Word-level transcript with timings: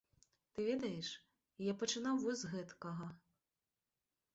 Ты 0.55 0.65
ведаеш, 0.69 1.11
я 1.69 1.77
пачынаў 1.83 2.15
вось 2.25 2.41
з 2.43 2.53
гэткага. 2.55 3.15